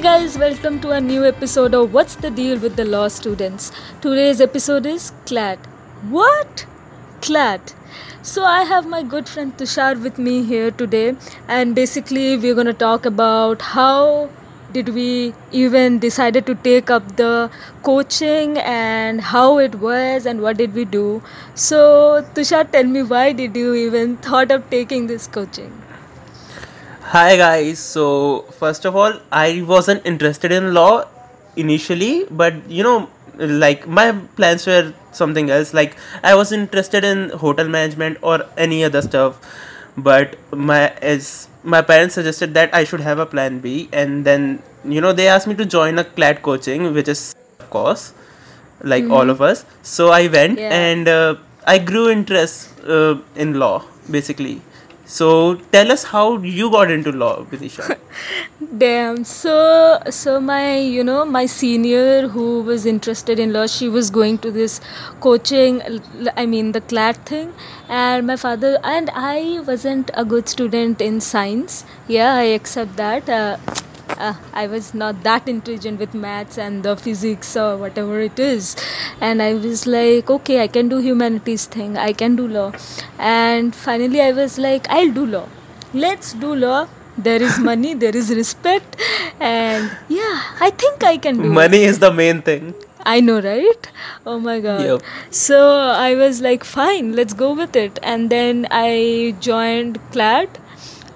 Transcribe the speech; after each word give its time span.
Hey 0.00 0.04
guys, 0.04 0.38
welcome 0.38 0.80
to 0.80 0.92
a 0.92 0.98
new 0.98 1.26
episode 1.26 1.74
of 1.74 1.92
What's 1.92 2.14
the 2.16 2.30
Deal 2.30 2.58
with 2.58 2.74
the 2.76 2.86
Law 2.86 3.08
Students. 3.08 3.70
Today's 4.00 4.40
episode 4.40 4.86
is 4.86 5.12
CLAT. 5.26 5.58
What? 6.08 6.64
CLAT. 7.20 7.74
So 8.22 8.42
I 8.42 8.62
have 8.62 8.86
my 8.86 9.02
good 9.02 9.28
friend 9.28 9.54
Tushar 9.58 10.02
with 10.02 10.16
me 10.16 10.42
here 10.42 10.70
today 10.70 11.16
and 11.48 11.74
basically 11.74 12.38
we're 12.38 12.54
going 12.54 12.66
to 12.66 12.72
talk 12.72 13.04
about 13.04 13.60
how 13.60 14.30
did 14.72 14.88
we 14.88 15.34
even 15.52 15.98
decided 15.98 16.46
to 16.46 16.54
take 16.54 16.88
up 16.88 17.16
the 17.18 17.50
coaching 17.82 18.56
and 18.56 19.20
how 19.20 19.58
it 19.58 19.74
was 19.74 20.24
and 20.24 20.40
what 20.40 20.56
did 20.56 20.72
we 20.72 20.86
do. 20.86 21.22
So 21.54 22.24
Tushar 22.32 22.72
tell 22.72 22.84
me 22.84 23.02
why 23.02 23.32
did 23.32 23.54
you 23.54 23.74
even 23.74 24.16
thought 24.16 24.50
of 24.50 24.70
taking 24.70 25.08
this 25.08 25.26
coaching? 25.26 25.70
Hi 27.12 27.36
guys. 27.36 27.78
So 27.80 28.42
first 28.58 28.84
of 28.84 28.94
all, 28.94 29.14
I 29.32 29.62
wasn't 29.62 30.06
interested 30.06 30.52
in 30.52 30.74
law 30.74 31.06
initially, 31.56 32.26
but 32.30 32.54
you 32.70 32.84
know, 32.84 33.10
like 33.36 33.88
my 33.88 34.12
plans 34.36 34.66
were 34.66 34.92
something 35.10 35.50
else. 35.50 35.74
Like 35.74 35.96
I 36.22 36.34
was 36.36 36.52
interested 36.52 37.02
in 37.04 37.30
hotel 37.30 37.66
management 37.68 38.18
or 38.22 38.46
any 38.56 38.84
other 38.84 39.02
stuff, 39.02 39.40
but 39.96 40.36
my 40.52 40.90
as 41.14 41.48
my 41.64 41.82
parents 41.82 42.14
suggested 42.14 42.54
that 42.54 42.72
I 42.72 42.84
should 42.84 43.00
have 43.00 43.18
a 43.18 43.26
plan 43.26 43.58
B, 43.58 43.88
and 43.92 44.24
then 44.24 44.62
you 44.84 45.00
know 45.00 45.12
they 45.12 45.26
asked 45.26 45.48
me 45.48 45.56
to 45.56 45.66
join 45.66 45.98
a 45.98 46.04
CLAT 46.04 46.42
coaching, 46.42 46.92
which 46.94 47.08
is 47.08 47.34
of 47.58 47.70
course 47.70 48.12
like 48.82 49.10
all 49.10 49.30
of 49.30 49.42
us. 49.42 49.64
So 49.82 50.10
I 50.10 50.28
went 50.28 50.58
Yeah. 50.60 50.70
and 50.70 51.08
uh, 51.08 51.34
I 51.66 51.78
grew 51.78 52.08
interest 52.08 52.80
uh, 52.88 53.16
in 53.34 53.58
law 53.58 53.84
basically. 54.08 54.60
So 55.10 55.56
tell 55.72 55.90
us 55.90 56.04
how 56.04 56.38
you 56.38 56.70
got 56.70 56.88
into 56.88 57.10
law, 57.10 57.44
Vidisha. 57.44 57.98
Damn. 58.78 59.24
So, 59.24 60.00
so 60.08 60.40
my, 60.40 60.78
you 60.78 61.02
know, 61.02 61.24
my 61.24 61.46
senior 61.46 62.28
who 62.28 62.62
was 62.62 62.86
interested 62.86 63.40
in 63.40 63.52
law, 63.52 63.66
she 63.66 63.88
was 63.88 64.08
going 64.08 64.38
to 64.38 64.52
this 64.52 64.80
coaching, 65.18 65.82
I 66.36 66.46
mean, 66.46 66.70
the 66.70 66.80
CLAT 66.80 67.16
thing. 67.26 67.52
And 67.88 68.24
my 68.24 68.36
father, 68.36 68.78
and 68.84 69.10
I 69.12 69.60
wasn't 69.66 70.12
a 70.14 70.24
good 70.24 70.48
student 70.48 71.00
in 71.00 71.20
science. 71.20 71.84
Yeah, 72.06 72.34
I 72.34 72.44
accept 72.60 72.96
that. 72.96 73.28
Uh, 73.28 73.56
uh, 74.18 74.34
I 74.52 74.66
was 74.66 74.92
not 74.94 75.22
that 75.22 75.48
intelligent 75.48 75.98
with 75.98 76.14
maths 76.14 76.58
and 76.58 76.82
the 76.82 76.96
physics 76.96 77.56
or 77.56 77.76
whatever 77.76 78.20
it 78.20 78.38
is. 78.38 78.76
And 79.20 79.42
I 79.42 79.54
was 79.54 79.86
like, 79.86 80.30
okay, 80.30 80.62
I 80.62 80.68
can 80.68 80.88
do 80.88 80.98
humanities 80.98 81.66
thing, 81.66 81.96
I 81.96 82.12
can 82.12 82.36
do 82.36 82.46
law. 82.46 82.72
And 83.18 83.74
finally, 83.74 84.20
I 84.20 84.32
was 84.32 84.58
like, 84.58 84.88
I'll 84.88 85.12
do 85.12 85.26
law. 85.26 85.48
Let's 85.94 86.32
do 86.34 86.54
law. 86.54 86.88
There 87.18 87.42
is 87.42 87.58
money, 87.58 87.94
there 88.02 88.16
is 88.16 88.30
respect, 88.30 88.96
and 89.40 89.90
yeah, 90.08 90.42
I 90.60 90.70
think 90.70 91.04
I 91.04 91.18
can 91.18 91.42
do. 91.42 91.52
Money 91.52 91.82
is 91.82 91.98
the 91.98 92.10
main 92.10 92.40
thing. 92.40 92.74
I 93.04 93.20
know, 93.20 93.40
right? 93.40 93.90
Oh 94.26 94.38
my 94.38 94.60
god. 94.60 94.84
Yep. 94.84 95.02
So 95.30 95.58
I 95.78 96.14
was 96.14 96.40
like, 96.40 96.64
fine, 96.64 97.14
let's 97.14 97.32
go 97.32 97.52
with 97.54 97.74
it. 97.76 97.98
And 98.02 98.30
then 98.30 98.66
I 98.70 99.34
joined 99.40 99.98
CLAT, 100.12 100.58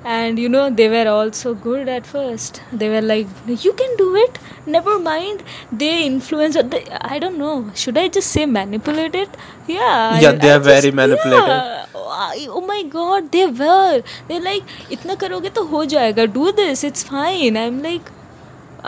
and 0.04 0.38
you 0.38 0.48
know 0.48 0.68
they 0.70 0.88
were 0.88 1.08
also 1.08 1.54
good 1.54 1.88
at 1.88 2.06
first. 2.06 2.60
They 2.72 2.88
were 2.88 3.00
like 3.02 3.26
you 3.46 3.72
can 3.72 3.96
do 3.96 4.14
it. 4.16 4.38
Never 4.66 4.98
mind. 4.98 5.42
They 5.72 6.04
influence 6.06 6.56
they, 6.74 6.84
i 7.00 7.18
don't 7.18 7.38
know. 7.38 7.70
Should 7.74 7.98
i 7.98 8.08
just 8.08 8.30
say 8.30 8.46
manipulated 8.46 9.28
yeah 9.66 10.18
yeah 10.20 10.30
I, 10.30 10.32
they 10.32 10.50
I 10.50 10.56
are 10.56 10.58
just, 10.58 10.68
very 10.68 10.90
manipulative. 10.90 11.48
yeah. 11.48 11.86
oh 12.58 12.64
my 12.66 12.82
god 12.82 13.32
they 13.32 13.46
were. 13.46 14.02
They're 14.28 14.40
like 14.50 14.62
itna 14.90 15.16
karoge 15.24 15.52
to 15.54 15.64
ho 15.64 15.86
jayega 15.86 16.32
do 16.32 16.52
this. 16.52 16.84
It's 16.84 17.02
fine. 17.02 17.56
I'm 17.56 17.82
like 17.82 18.12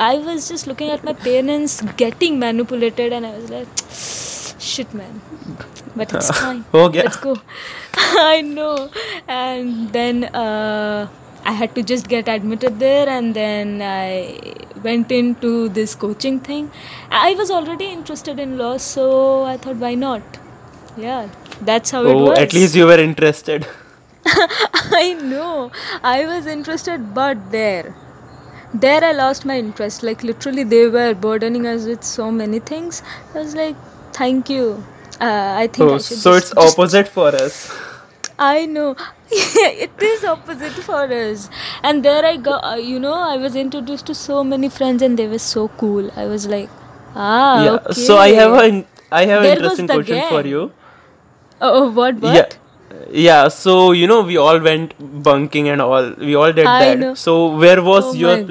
i 0.05 0.19
was 0.19 0.47
just 0.49 0.67
looking 0.67 0.91
at 0.95 1.03
my 1.03 1.13
parents 1.15 1.81
getting 2.01 2.39
manipulated 2.39 3.15
and 3.15 3.25
i 3.25 3.31
was 3.37 3.51
like 3.51 3.69
shit 4.59 4.93
man 4.93 5.21
but 5.97 6.13
it's 6.13 6.31
fine. 6.31 6.65
Oh, 6.75 6.91
yeah. 6.93 7.03
Let's 7.03 7.17
go. 7.17 7.37
I 7.95 8.43
know. 8.43 8.91
And 9.27 9.93
then 9.93 10.25
uh, 10.25 11.09
I 11.45 11.53
had 11.53 11.75
to 11.75 11.83
just 11.83 12.09
get 12.09 12.29
admitted 12.29 12.79
there, 12.79 13.09
and 13.09 13.35
then 13.35 13.83
I 13.83 14.55
went 14.83 15.11
into 15.11 15.69
this 15.69 15.95
coaching 15.95 16.41
thing. 16.41 16.71
I 17.11 17.35
was 17.35 17.51
already 17.51 17.87
interested 17.87 18.39
in 18.39 18.59
law, 18.59 18.77
so 18.77 19.45
I 19.45 19.57
thought, 19.57 19.77
why 19.77 19.95
not? 19.95 20.23
Yeah, 20.97 21.29
that's 21.61 21.91
how 21.91 22.03
oh, 22.03 22.11
it 22.11 22.15
was. 22.15 22.39
At 22.39 22.53
least 22.53 22.75
you 22.75 22.87
were 22.87 22.99
interested. 22.99 23.67
I 24.27 25.17
know. 25.23 25.71
I 26.03 26.27
was 26.27 26.47
interested, 26.47 27.15
but 27.15 27.51
there. 27.51 27.95
There 28.75 29.03
I 29.03 29.13
lost 29.13 29.47
my 29.47 29.59
interest. 29.59 30.03
Like, 30.03 30.23
literally, 30.23 30.65
they 30.65 30.89
were 30.89 31.15
burdening 31.15 31.67
us 31.67 31.87
with 31.87 32.03
so 32.03 32.31
many 32.31 32.59
things. 32.59 33.03
I 33.35 33.39
was 33.39 33.55
like, 33.55 33.77
thank 34.13 34.51
you 34.51 34.85
uh, 35.21 35.55
I 35.65 35.67
think 35.69 35.91
I 35.91 35.95
Oh, 35.95 35.99
should 35.99 36.19
so 36.19 36.33
just- 36.39 36.53
it's 36.53 36.63
just- 36.63 36.79
opposite 36.79 37.09
for 37.09 37.29
us. 37.29 37.61
I 38.39 38.67
know. 38.67 38.95
it 39.31 40.03
is 40.03 40.25
opposite 40.25 40.73
for 40.89 41.05
us. 41.19 41.49
And 41.83 42.05
there 42.05 42.25
I 42.25 42.37
go. 42.37 42.59
Uh, 42.71 42.75
you 42.77 42.99
know, 43.01 43.15
I 43.15 43.37
was 43.39 43.57
introduced 43.57 44.07
to 44.07 44.15
so 44.15 44.45
many 44.45 44.69
friends, 44.69 45.01
and 45.03 45.19
they 45.19 45.27
were 45.27 45.39
so 45.39 45.69
cool. 45.79 46.11
I 46.17 46.27
was 46.27 46.47
like, 46.47 46.69
ah, 47.15 47.65
yeah. 47.65 47.71
okay. 47.79 47.95
So 47.95 48.19
I 48.19 48.29
have 48.41 48.53
a 48.53 48.85
I 49.11 49.25
have 49.25 49.39
an 49.39 49.43
There 49.45 49.57
interesting 49.57 49.89
question 49.89 50.23
for 50.29 50.43
you. 50.47 50.71
Oh, 51.63 51.91
what? 51.91 52.17
What? 52.17 52.35
Yeah. 52.35 52.47
Yeah, 53.11 53.49
so 53.49 53.93
you 53.93 54.07
know 54.07 54.21
we 54.23 54.37
all 54.37 54.59
went 54.61 54.93
bunking 55.31 55.69
and 55.71 55.81
all. 55.83 56.13
We 56.19 56.35
all 56.35 56.53
did 56.53 56.67
I 56.67 56.85
that. 56.85 56.99
know. 56.99 57.15
So 57.15 57.57
where 57.65 57.83
was 57.83 58.05
Oh 58.11 58.13
your 58.15 58.37
God. 58.43 58.49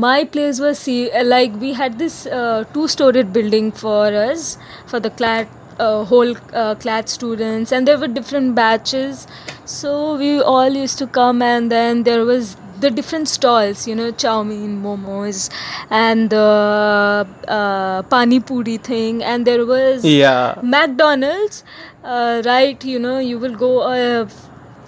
My 0.00 0.24
place 0.24 0.60
was 0.60 0.78
see 0.78 1.10
uh, 1.10 1.24
like 1.24 1.54
we 1.60 1.72
had 1.72 1.98
this 1.98 2.26
uh, 2.26 2.64
two-storied 2.74 3.32
building 3.32 3.72
for 3.72 4.06
us 4.22 4.56
for 4.86 5.00
the 5.00 5.10
uh, 5.78 6.04
whole 6.04 6.36
uh, 6.52 6.74
CLAT 6.76 7.08
students, 7.08 7.72
and 7.72 7.86
there 7.88 7.98
were 7.98 8.08
different 8.08 8.54
batches. 8.54 9.26
So 9.64 10.16
we 10.16 10.40
all 10.40 10.70
used 10.70 10.98
to 10.98 11.06
come, 11.06 11.42
and 11.42 11.72
then 11.72 12.02
there 12.04 12.24
was 12.24 12.56
the 12.80 12.90
different 12.90 13.28
stalls, 13.28 13.88
you 13.88 13.94
know, 14.00 14.10
chow 14.12 14.42
mein, 14.44 14.80
momos, 14.82 15.50
and 15.90 16.30
the 16.30 17.26
uh, 17.48 18.02
pani 18.14 18.38
puri 18.38 18.76
thing, 18.90 19.22
and 19.24 19.46
there 19.52 19.66
was 19.66 20.04
Yeah. 20.04 20.60
McDonald's, 20.62 21.64
uh, 22.04 22.42
right? 22.44 22.84
You 22.84 23.00
know, 23.00 23.18
you 23.18 23.38
will 23.38 23.56
go 23.56 23.72
uh, 23.80 24.28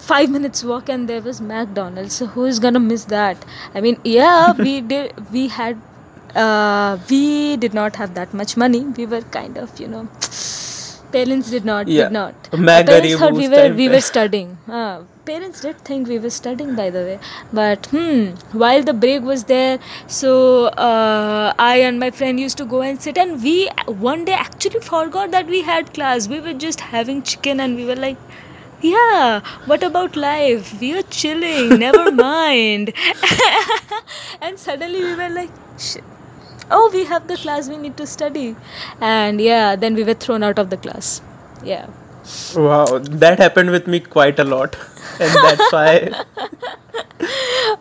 five 0.09 0.29
minutes 0.39 0.63
walk 0.63 0.89
and 0.89 1.07
there 1.07 1.21
was 1.21 1.41
McDonald's. 1.41 2.15
So 2.15 2.25
who 2.25 2.45
is 2.45 2.59
gonna 2.59 2.79
miss 2.79 3.05
that? 3.05 3.45
I 3.75 3.81
mean, 3.81 3.99
yeah, 4.03 4.51
we 4.65 4.81
did. 4.81 5.31
We 5.31 5.47
had. 5.47 5.81
Uh, 6.35 6.97
we 7.09 7.57
did 7.57 7.73
not 7.73 7.97
have 7.97 8.13
that 8.15 8.33
much 8.33 8.55
money. 8.55 8.79
We 8.97 9.05
were 9.05 9.21
kind 9.21 9.57
of, 9.57 9.77
you 9.77 9.87
know, 9.87 10.07
parents 11.11 11.49
did 11.51 11.65
not. 11.65 11.89
Yeah. 11.89 12.03
Did 12.03 12.13
not. 12.13 12.51
Parents 12.51 13.15
thought 13.15 13.33
we 13.33 13.49
were 13.49 13.73
we 13.73 13.89
were 13.95 13.99
studying. 13.99 14.57
Uh, 14.67 15.01
parents 15.25 15.61
did 15.61 15.81
think 15.89 16.07
we 16.07 16.19
were 16.19 16.29
studying, 16.29 16.75
by 16.75 16.89
the 16.89 17.01
way. 17.09 17.19
But 17.51 17.87
hmm, 17.87 18.29
while 18.63 18.81
the 18.81 18.93
break 18.93 19.23
was 19.23 19.43
there, 19.51 19.79
so 20.07 20.67
uh, 20.67 21.53
I 21.59 21.75
and 21.89 21.99
my 21.99 22.11
friend 22.11 22.39
used 22.39 22.57
to 22.59 22.65
go 22.65 22.81
and 22.81 23.01
sit, 23.01 23.17
and 23.17 23.43
we 23.43 23.57
one 24.07 24.23
day 24.23 24.39
actually 24.45 24.79
forgot 24.79 25.31
that 25.31 25.47
we 25.47 25.61
had 25.73 25.93
class. 25.93 26.29
We 26.29 26.39
were 26.39 26.53
just 26.53 26.79
having 26.95 27.21
chicken, 27.23 27.59
and 27.59 27.75
we 27.75 27.85
were 27.85 27.99
like 28.07 28.17
yeah, 28.81 29.41
what 29.65 29.83
about 29.83 30.15
life? 30.15 30.79
We 30.79 30.97
are 30.97 31.03
chilling, 31.03 31.79
never 31.79 32.11
mind. 32.23 32.93
and 34.41 34.59
suddenly 34.59 35.03
we 35.03 35.15
were 35.15 35.29
like. 35.29 35.51
Oh, 36.71 36.89
we 36.93 37.03
have 37.05 37.27
the 37.27 37.35
class, 37.37 37.67
we 37.69 37.77
need 37.77 37.97
to 37.97 38.07
study. 38.07 38.55
And 39.01 39.41
yeah, 39.41 39.75
then 39.75 39.93
we 39.95 40.03
were 40.03 40.13
thrown 40.13 40.43
out 40.43 40.57
of 40.57 40.69
the 40.69 40.77
class. 40.77 41.21
Yeah. 41.63 41.87
Wow, 42.55 42.99
that 42.99 43.39
happened 43.39 43.71
with 43.71 43.87
me 43.87 43.99
quite 43.99 44.39
a 44.39 44.43
lot, 44.43 44.75
and 45.19 45.33
that's 45.43 45.71
why. 45.71 46.23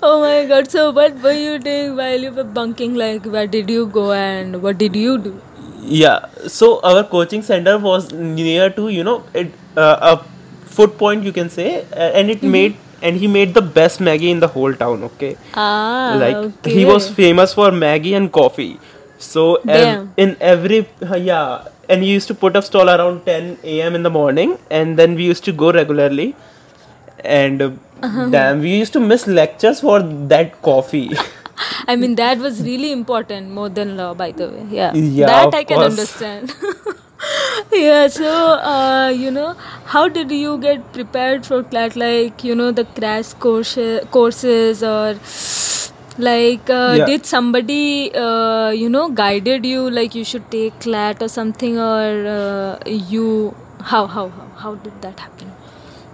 Oh 0.03 0.21
my 0.21 0.47
god, 0.47 0.71
so 0.71 0.91
what 0.91 1.17
were 1.23 1.33
you 1.33 1.59
doing 1.59 1.97
while 1.97 2.21
you 2.21 2.31
were 2.33 2.45
bunking? 2.45 2.95
Like, 2.95 3.25
where 3.25 3.47
did 3.47 3.71
you 3.71 3.87
go 3.87 4.13
and 4.13 4.63
what 4.63 4.79
did 4.79 4.97
you 4.97 5.19
do? 5.19 5.41
Yeah, 5.83 6.27
so 6.47 6.81
our 6.83 7.05
coaching 7.05 7.43
center 7.43 7.79
was 7.79 8.13
near 8.13 8.71
to 8.71 8.89
you 8.89 9.05
know 9.05 9.25
it 9.35 9.53
uh, 9.77 9.97
a 10.13 10.25
food 10.77 10.97
point 10.99 11.25
you 11.25 11.33
can 11.33 11.51
say, 11.51 11.83
uh, 11.93 12.11
and 12.21 12.31
Mm-hmm. 12.31 12.37
it 12.37 12.43
made 12.43 12.77
and 13.03 13.17
he 13.17 13.27
made 13.27 13.55
the 13.55 13.63
best 13.63 14.01
Maggi 14.01 14.31
in 14.31 14.41
the 14.41 14.49
whole 14.49 14.75
town. 14.75 15.03
Okay, 15.11 15.37
Ah, 15.53 16.23
like 16.25 16.47
okay. 16.49 16.77
he 16.77 16.85
was 16.85 17.09
famous 17.09 17.55
for 17.55 17.71
Maggi 17.71 18.17
and 18.17 18.33
coffee. 18.33 18.79
So 19.19 19.63
ev- 19.69 19.99
in 20.17 20.37
every 20.41 20.87
uh, 21.03 21.17
yeah, 21.17 21.65
and 21.89 22.03
he 22.03 22.13
used 22.13 22.29
to 22.29 22.35
put 22.35 22.57
up 22.57 22.65
stall 22.65 22.89
around 22.91 23.25
10 23.27 23.81
a.m. 23.83 23.95
in 23.95 24.03
the 24.03 24.11
morning, 24.19 24.59
and 24.71 24.97
then 24.99 25.15
we 25.15 25.25
used 25.25 25.45
to 25.45 25.53
go 25.53 25.73
regularly. 25.73 26.35
And 27.25 27.63
uh, 27.63 27.71
Uh-huh. 28.03 28.31
damn, 28.31 28.61
we 28.61 28.77
used 28.77 28.93
to 28.95 29.01
miss 29.01 29.27
lectures 29.27 29.81
for 29.81 30.01
that 30.35 30.61
coffee. 30.63 31.11
I 31.87 31.97
mean, 31.97 32.15
that 32.17 32.39
was 32.39 32.63
really 32.63 32.93
important 32.93 33.51
more 33.51 33.69
than 33.69 33.97
law, 33.97 34.15
by 34.15 34.33
the 34.33 34.49
way. 34.51 34.67
Yeah. 34.69 34.95
Yeah, 34.95 35.47
that 35.47 35.55
I 35.55 35.65
can 35.65 35.83
course. 35.83 35.83
understand. 35.83 36.55
yeah, 37.73 38.09
so, 38.09 38.31
uh, 38.73 39.09
you 39.15 39.31
know, 39.31 39.55
how 39.85 40.09
did 40.09 40.31
you 40.31 40.59
get 40.59 40.93
prepared 40.93 41.47
for 41.47 41.63
CLAT? 41.63 41.97
Like, 41.97 42.45
you 42.45 42.55
know, 42.55 42.71
the 42.73 42.85
crash 42.85 43.33
course, 43.35 43.79
courses 44.11 44.83
or 44.83 45.19
Like, 46.19 46.69
uh, 46.69 46.99
Yeah. 46.99 47.05
did 47.05 47.25
somebody, 47.25 48.13
uh, 48.15 48.71
you 48.71 48.89
know, 48.91 49.09
guided 49.09 49.65
you 49.65 49.89
like 49.91 50.15
you 50.15 50.25
should 50.25 50.51
take 50.51 50.79
CLAT 50.81 51.23
or 51.23 51.29
something, 51.29 51.79
or 51.79 52.27
uh, 52.33 52.79
you? 52.87 53.55
How 53.93 54.07
how 54.07 54.29
how 54.29 54.49
how 54.65 54.75
did 54.75 55.01
that 55.03 55.19
happen? 55.21 55.53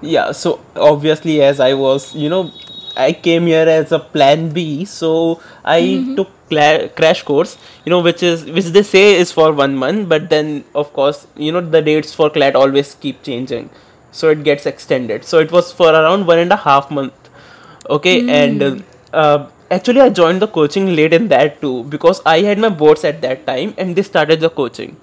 Yeah, 0.02 0.32
so 0.32 0.60
obviously, 0.76 1.42
as 1.42 1.58
I 1.58 1.74
was, 1.74 2.14
you 2.14 2.28
know, 2.28 2.52
I 2.96 3.12
came 3.12 3.46
here 3.46 3.68
as 3.68 3.92
a 3.92 3.98
plan 3.98 4.50
B, 4.50 4.84
so 4.84 5.40
I 5.64 6.06
took 6.16 6.30
cla- 6.48 6.88
crash 6.88 7.22
course, 7.22 7.56
you 7.84 7.90
know, 7.90 8.00
which 8.00 8.22
is 8.22 8.44
which 8.44 8.66
they 8.66 8.82
say 8.82 9.14
is 9.16 9.32
for 9.32 9.52
one 9.52 9.76
month, 9.76 10.08
but 10.08 10.28
then 10.30 10.64
of 10.74 10.92
course, 10.92 11.26
you 11.36 11.52
know, 11.52 11.60
the 11.60 11.82
dates 11.82 12.14
for 12.14 12.30
CLAT 12.30 12.56
always 12.56 12.94
keep 12.94 13.22
changing, 13.22 13.70
so 14.12 14.28
it 14.30 14.42
gets 14.44 14.66
extended. 14.66 15.24
So 15.24 15.38
it 15.38 15.50
was 15.52 15.72
for 15.72 15.90
around 15.90 16.26
one 16.26 16.38
and 16.38 16.52
a 16.52 16.56
half 16.56 16.90
month, 16.90 17.30
okay, 17.88 18.24
and 18.26 18.62
uh, 18.62 18.76
uh, 19.12 19.48
actually 19.70 20.00
I 20.00 20.08
joined 20.10 20.42
the 20.42 20.48
coaching 20.48 20.94
late 20.94 21.12
in 21.12 21.28
that 21.28 21.60
too 21.60 21.84
because 21.84 22.20
I 22.26 22.40
had 22.42 22.58
my 22.58 22.68
boards 22.70 23.04
at 23.04 23.20
that 23.22 23.46
time, 23.46 23.74
and 23.78 23.94
they 23.96 24.02
started 24.02 24.40
the 24.40 24.50
coaching. 24.50 24.96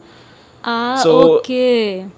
Ah, 0.63 1.03
So 1.03 1.11
okay. 1.11 2.09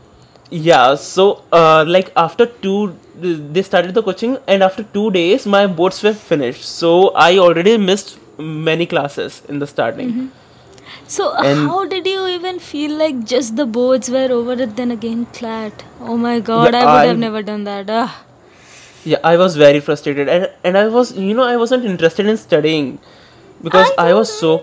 Yeah, 0.52 0.96
so 0.96 1.44
uh, 1.52 1.84
like 1.88 2.12
after 2.16 2.46
two, 2.46 2.96
they 3.16 3.62
started 3.64 3.94
the 3.96 4.04
coaching, 4.04 4.38
and 4.48 4.62
after 4.64 4.84
two 4.84 5.10
days, 5.12 5.46
my 5.46 5.66
boards 5.68 6.02
were 6.04 6.14
finished. 6.14 6.66
So 6.66 7.10
I 7.16 7.38
already 7.38 7.78
missed 7.78 8.20
many 8.38 8.86
classes 8.86 9.42
in 9.50 9.60
the 9.60 9.68
starting. 9.68 10.32
So 11.08 11.30
uh, 11.32 11.42
And- 11.46 11.68
how 11.70 11.86
did 11.86 12.06
you 12.08 12.28
even 12.28 12.60
feel 12.60 12.92
like 12.98 13.24
just 13.26 13.56
the 13.56 13.66
boards 13.66 14.10
were 14.10 14.30
over 14.32 14.54
it 14.54 14.76
then 14.76 14.92
again 14.92 15.26
CLAT? 15.34 15.84
Oh 16.02 16.18
my 16.18 16.40
god, 16.40 16.74
Yeah, 16.74 16.80
I 16.82 16.86
would 16.86 17.02
I- 17.02 17.06
have 17.08 17.18
never 17.18 17.42
done 17.44 17.64
that. 17.66 17.90
Ah. 17.90 18.24
Yeah, 19.04 19.20
I 19.24 19.38
was 19.38 19.56
very 19.56 19.80
frustrated, 19.80 20.30
and 20.36 20.50
and 20.64 20.78
I 20.78 20.88
was, 20.88 21.12
you 21.18 21.34
know, 21.40 21.44
I 21.44 21.58
wasn't 21.64 21.86
interested 21.86 22.26
in 22.34 22.38
studying 22.44 22.88
because 23.64 23.92
I 23.98 24.08
I, 24.10 24.14
was 24.20 24.32
so 24.38 24.54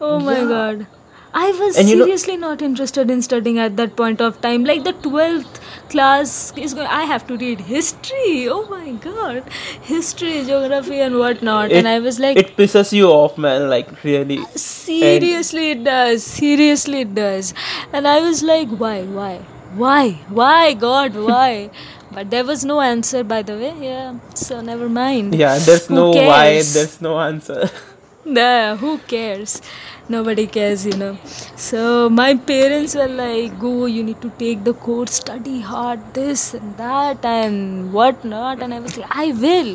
Oh 0.00 0.18
my 0.20 0.36
Yeah. 0.40 0.48
god. 0.52 0.86
I 1.36 1.50
was 1.60 1.76
And 1.76 1.88
you 1.88 1.96
know- 1.96 2.04
seriously 2.04 2.36
not 2.36 2.62
interested 2.62 3.10
in 3.10 3.20
studying 3.20 3.58
at 3.58 3.76
that 3.78 3.96
point 3.96 4.20
of 4.20 4.40
time. 4.40 4.64
Like 4.64 4.84
the 4.84 4.92
12th 4.92 5.60
class 5.90 6.52
is 6.56 6.74
going, 6.74 6.86
I 6.86 7.02
have 7.12 7.26
to 7.26 7.36
read 7.36 7.60
history. 7.60 8.48
Oh 8.48 8.66
my 8.70 8.92
god. 9.06 9.42
History, 9.82 10.44
geography, 10.44 11.00
and 11.00 11.18
whatnot. 11.18 11.72
and 11.72 11.88
I 11.88 11.98
was 11.98 12.20
like, 12.20 12.36
it 12.36 12.56
pisses 12.56 12.92
you 12.92 13.08
off, 13.08 13.36
man. 13.36 13.68
Like 13.68 14.04
really. 14.04 14.38
Uh, 14.38 14.46
seriously, 14.54 15.70
it 15.72 15.82
does. 15.84 16.22
Seriously, 16.22 17.00
it 17.00 17.14
does. 17.14 17.52
And 17.92 18.06
I 18.06 18.20
was 18.20 18.42
like, 18.42 18.68
why, 18.68 19.02
why, 19.02 19.38
why, 19.74 20.12
why, 20.28 20.74
God, 20.74 21.14
why? 21.30 21.70
But 22.12 22.30
there 22.30 22.44
was 22.44 22.64
no 22.64 22.80
answer, 22.80 23.24
by 23.24 23.42
the 23.42 23.54
way. 23.54 23.74
Yeah, 23.80 24.20
so 24.34 24.60
never 24.60 24.88
mind. 24.88 25.34
Yeah, 25.34 25.58
there's 25.58 25.88
Who 25.88 25.96
no 25.96 26.10
why. 26.10 26.62
There's 26.62 27.00
no 27.00 27.18
answer. 27.18 27.68
Nah, 28.36 28.76
who 28.76 28.98
cares? 28.98 29.60
Nobody 30.08 30.46
cares, 30.46 30.84
you 30.86 30.96
know. 30.96 31.16
So 31.56 32.08
my 32.10 32.34
parents 32.50 32.94
were 33.00 33.08
like, 33.20 33.58
"Go, 33.64 33.72
you 33.96 34.02
need 34.08 34.20
to 34.24 34.30
take 34.42 34.64
the 34.68 34.74
course, 34.86 35.18
study 35.22 35.60
hard, 35.72 36.06
this 36.18 36.44
and 36.60 36.76
that, 36.82 37.24
and 37.32 37.92
whatnot." 37.98 38.62
And 38.66 38.74
I 38.74 38.80
was 38.86 38.96
like, 39.02 39.16
"I 39.24 39.26
will, 39.46 39.72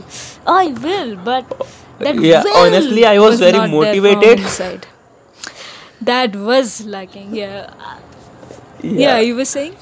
I 0.60 0.64
will," 0.88 1.16
but 1.32 1.56
that 2.00 2.24
Yeah, 2.30 2.44
honestly, 2.64 3.06
I 3.14 3.18
was 3.28 3.40
very 3.40 3.52
there 3.52 3.62
from 3.62 3.72
motivated. 3.72 4.88
That 6.02 6.36
was 6.36 6.86
lacking. 6.86 7.36
Yeah. 7.36 7.74
yeah, 8.82 9.20
You 9.20 9.36
were 9.36 9.46
saying? 9.46 9.76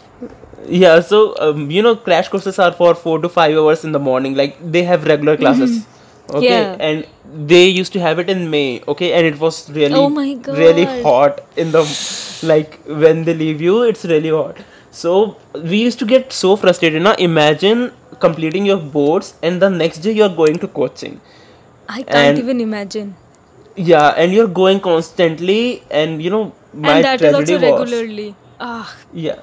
Yeah, 0.68 1.00
so 1.02 1.36
um, 1.40 1.70
you 1.72 1.82
know, 1.82 1.96
crash 1.96 2.28
courses 2.30 2.60
are 2.60 2.72
for 2.72 2.94
four 2.96 3.20
to 3.20 3.30
five 3.30 3.56
hours 3.56 3.84
in 3.84 3.92
the 3.92 4.00
morning. 4.00 4.36
Like 4.36 4.58
they 4.62 4.84
have 4.84 5.06
regular 5.06 5.38
classes, 5.38 5.86
okay, 6.30 6.46
Yeah. 6.46 6.76
and 6.80 7.06
they 7.34 7.66
used 7.68 7.94
to 7.94 8.00
have 8.00 8.20
it 8.20 8.30
in 8.30 8.50
May, 8.50 8.82
okay, 8.88 9.14
and 9.14 9.26
it 9.26 9.40
was 9.40 9.70
really, 9.70 9.94
Oh 9.94 10.10
my 10.10 10.38
really 10.48 10.86
hot 10.86 11.42
in 11.58 11.72
the 11.72 11.84
like 12.44 12.80
when 12.86 13.24
they 13.24 13.34
leave 13.34 13.62
you, 13.62 13.84
it's 13.84 14.06
really 14.06 14.30
hot. 14.30 14.58
So 14.92 15.38
we 15.54 15.78
used 15.78 16.00
to 16.00 16.06
get 16.06 16.32
so 16.34 16.56
frustrated. 16.56 17.02
Now 17.02 17.14
imagine 17.16 17.92
completing 18.20 18.66
your 18.66 18.78
boards 18.78 19.34
and 19.44 19.62
the 19.62 19.70
next 19.70 20.00
day 20.00 20.12
you're 20.12 20.36
going 20.44 20.58
to 20.60 20.68
coaching. 20.68 21.22
I 21.88 22.04
can't 22.04 22.38
And- 22.38 22.38
even 22.38 22.60
imagine. 22.62 23.16
Yeah, 23.76 24.10
and 24.18 24.34
you're 24.34 24.48
going 24.48 24.80
constantly, 24.80 25.84
and 25.92 26.22
you 26.22 26.30
know 26.30 26.54
my 26.74 26.98
and 26.98 27.04
that 27.04 27.22
is 27.22 27.32
tragedy 27.32 27.56
also 27.56 27.72
was 27.72 27.92
regularly. 27.92 28.36
Ah, 28.60 28.96
yeah, 29.14 29.42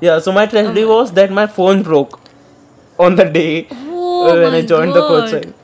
yeah. 0.00 0.18
So 0.20 0.32
my 0.32 0.46
tragedy 0.46 0.84
was 0.84 1.12
that 1.12 1.30
my 1.30 1.46
phone 1.46 1.82
broke 1.82 2.20
on 2.98 3.16
the 3.16 3.24
day 3.24 3.68
Oh 3.70 4.30
uh, 4.30 4.36
when 4.40 4.54
I 4.54 4.60
my 4.60 4.62
joined 4.62 4.94
the 4.94 5.02
coaching. 5.02 5.54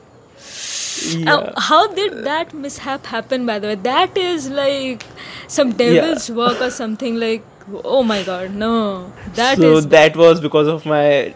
Yeah. 1.13 1.51
how 1.57 1.79
did 1.99 2.23
that 2.25 2.53
mishap 2.53 3.05
happen 3.05 3.45
by 3.45 3.59
the 3.59 3.67
way 3.71 3.75
that 3.87 4.17
is 4.17 4.49
like 4.49 5.05
some 5.47 5.71
devil's 5.81 6.29
work 6.29 6.61
or 6.61 6.69
something 6.69 7.19
like 7.19 7.43
oh 7.83 8.01
my 8.03 8.21
god 8.23 8.53
no 8.65 8.73
That 9.35 9.57
so 9.57 9.77
is 9.77 9.87
that 9.95 10.15
was 10.23 10.41
because 10.41 10.67
of 10.67 10.85
my 10.85 11.33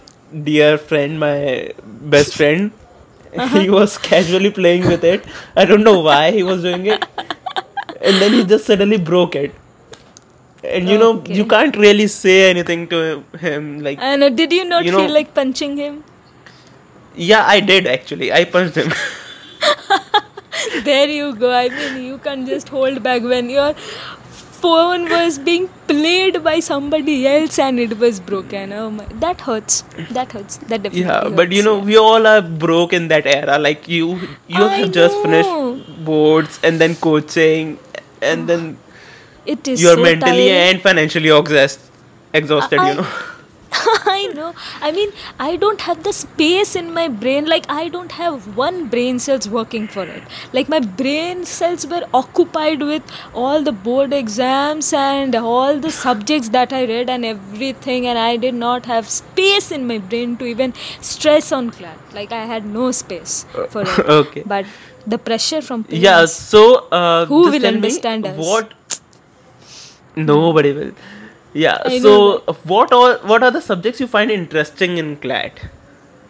dear 0.49 0.77
friend, 0.77 1.19
my 1.19 1.71
best 2.17 2.35
friend. 2.35 2.71
Uh-huh. 3.43 3.59
He 3.59 3.69
was 3.69 3.95
casually 4.05 4.49
playing 4.49 4.87
with 4.87 5.03
it. 5.03 5.25
I 5.55 5.63
don't 5.71 5.83
know 5.87 5.99
why 5.99 6.31
he 6.31 6.41
was 6.41 6.63
doing 6.63 6.85
it, 6.87 7.03
and 8.01 8.15
then 8.23 8.33
he 8.33 8.43
just 8.43 8.65
suddenly 8.65 8.97
broke 9.09 9.35
it. 9.35 9.53
And 10.63 10.89
you 10.89 10.97
know, 10.97 11.09
Okay. 11.17 11.35
you 11.35 11.45
can't 11.45 11.75
really 11.83 12.07
say 12.07 12.49
anything 12.49 12.87
to 12.93 13.23
him. 13.43 13.67
Like, 13.89 13.99
and 14.01 14.23
uh, 14.23 14.29
did 14.29 14.51
you 14.51 14.65
not 14.65 14.83
You 14.85 14.91
know- 14.93 15.03
feel 15.03 15.13
like 15.19 15.33
punching 15.35 15.77
him 15.77 16.03
yeah, 17.15 17.45
I 17.45 17.59
did 17.59 17.85
actually. 17.87 18.31
I 18.31 18.45
punched 18.45 18.75
him. 18.75 18.91
there 20.83 21.09
you 21.09 21.33
go 21.35 21.51
i 21.51 21.67
mean 21.69 22.03
you 22.03 22.17
can't 22.19 22.47
just 22.47 22.69
hold 22.69 23.01
back 23.03 23.21
when 23.23 23.49
your 23.49 23.73
phone 24.61 25.03
was 25.09 25.37
being 25.39 25.67
played 25.87 26.43
by 26.43 26.59
somebody 26.59 27.25
else 27.27 27.57
and 27.65 27.79
it 27.79 27.97
was 27.97 28.19
broken 28.19 28.73
oh 28.73 28.89
my 28.91 29.05
that 29.25 29.39
hurts 29.41 29.83
that 30.17 30.31
hurts 30.33 30.57
that 30.57 30.83
definitely 30.83 31.01
hurts. 31.03 31.29
yeah, 31.29 31.35
but 31.35 31.51
you 31.51 31.63
know, 31.63 31.79
we 31.79 31.95
all 31.97 32.27
are 32.27 32.41
broke 32.41 32.91
in 32.93 33.07
that 33.07 33.25
era. 33.25 33.57
Like 33.57 33.87
you, 33.87 34.15
you 34.47 34.63
I 34.65 34.77
have 34.79 34.91
just 34.91 35.15
finished 35.21 36.03
boards 36.03 36.59
and 36.61 36.79
then 36.81 36.95
coaching, 36.95 37.79
and 38.21 38.49
then 38.49 38.77
it 39.45 39.65
is 39.67 39.81
you're 39.81 39.95
so 39.95 40.03
mentally 40.03 40.49
tiring. 40.49 40.75
and 40.75 40.81
financially 40.81 41.29
exhaust, 41.29 41.79
exhausted. 42.33 42.79
I- 42.79 42.89
you 42.89 42.95
know. 43.01 43.07
I 44.11 44.31
know. 44.35 44.53
I 44.81 44.91
mean, 44.91 45.11
I 45.39 45.55
don't 45.55 45.81
have 45.81 46.03
the 46.03 46.11
space 46.13 46.75
in 46.75 46.93
my 46.93 47.07
brain. 47.07 47.45
Like, 47.45 47.65
I 47.69 47.87
don't 47.87 48.11
have 48.13 48.57
one 48.57 48.87
brain 48.87 49.19
cells 49.19 49.47
working 49.47 49.87
for 49.87 50.03
it. 50.03 50.23
Like, 50.53 50.69
my 50.69 50.79
brain 50.79 51.45
cells 51.45 51.85
were 51.87 52.03
occupied 52.13 52.81
with 52.81 53.03
all 53.33 53.61
the 53.63 53.71
board 53.71 54.13
exams 54.13 54.91
and 54.93 55.35
all 55.35 55.79
the 55.79 55.91
subjects 55.91 56.49
that 56.49 56.73
I 56.73 56.85
read 56.85 57.09
and 57.09 57.25
everything, 57.25 58.07
and 58.07 58.17
I 58.17 58.37
did 58.37 58.53
not 58.55 58.85
have 58.85 59.07
space 59.09 59.71
in 59.71 59.87
my 59.87 59.97
brain 59.97 60.37
to 60.37 60.45
even 60.45 60.73
stress 61.01 61.51
on 61.51 61.69
class. 61.69 61.97
Like, 62.13 62.31
I 62.31 62.45
had 62.45 62.65
no 62.65 62.91
space 62.91 63.45
for 63.69 63.81
it. 63.85 63.99
okay. 63.99 64.43
But 64.45 64.65
the 65.07 65.17
pressure 65.17 65.61
from 65.61 65.83
parents. 65.83 66.03
Yeah. 66.03 66.25
So, 66.25 66.87
uh, 66.91 67.25
Who 67.25 67.43
will 67.51 67.65
understand 67.65 68.25
us? 68.25 68.37
What? 68.37 68.73
Nobody 70.15 70.73
will. 70.73 70.91
Yeah. 71.53 71.87
I 71.87 71.89
so, 71.89 72.41
what 72.63 72.91
all? 72.93 73.17
What 73.19 73.43
are 73.43 73.51
the 73.51 73.61
subjects 73.61 73.99
you 73.99 74.07
find 74.07 74.31
interesting 74.31 74.97
in 74.97 75.17
CLAT? 75.17 75.59